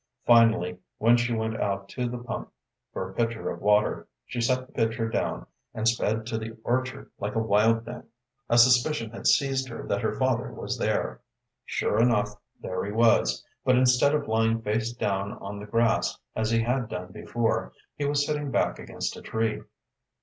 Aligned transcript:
Finally, 0.25 0.79
when 0.97 1.15
she 1.15 1.31
went 1.31 1.55
out 1.61 1.87
to 1.87 2.09
the 2.09 2.17
pump 2.17 2.51
for 2.91 3.07
a 3.07 3.13
pitcher 3.13 3.51
of 3.51 3.61
water, 3.61 4.07
she 4.25 4.41
set 4.41 4.65
the 4.65 4.73
pitcher 4.73 5.07
down, 5.07 5.45
and 5.75 5.87
sped 5.87 6.25
to 6.25 6.39
the 6.39 6.57
orchard 6.63 7.11
like 7.19 7.35
a 7.35 7.39
wild 7.39 7.85
thing. 7.85 8.01
A 8.49 8.57
suspicion 8.57 9.11
had 9.11 9.27
seized 9.27 9.69
her 9.69 9.85
that 9.85 10.01
her 10.01 10.17
father 10.17 10.51
was 10.51 10.79
there. 10.79 11.21
Sure 11.65 11.99
enough, 12.01 12.29
there 12.59 12.83
he 12.83 12.91
was, 12.91 13.45
but 13.63 13.75
instead 13.77 14.15
of 14.15 14.27
lying 14.27 14.59
face 14.63 14.91
down 14.91 15.33
on 15.33 15.59
the 15.59 15.67
grass, 15.67 16.17
as 16.35 16.49
he 16.49 16.63
had 16.63 16.89
done 16.89 17.11
before, 17.11 17.71
he 17.95 18.05
was 18.05 18.25
sitting 18.25 18.49
back 18.49 18.79
against 18.79 19.15
a 19.15 19.21
tree. 19.21 19.61